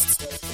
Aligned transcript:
Sports. 0.00 0.49